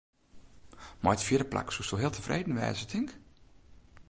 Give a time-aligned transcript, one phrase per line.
[1.03, 3.09] Mei in fjirde plak soesto heel tefreden wêze, tink?